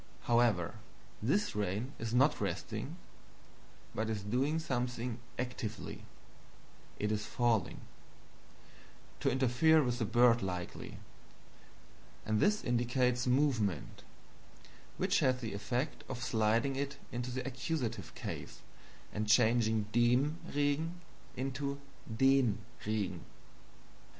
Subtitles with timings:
[0.21, 0.79] However,
[1.21, 2.95] this rain is not resting,
[3.93, 6.03] but is doing something ACTIVELY,
[6.97, 7.81] it is falling
[9.19, 10.97] to interfere with the bird, likely
[12.25, 14.01] and this indicates MOVEMENT,
[14.97, 18.61] which has the effect of sliding it into the Accusative case
[19.13, 20.99] and changing DEM Regen
[21.37, 21.79] into
[22.17, 22.57] DEN
[22.87, 23.23] Regen."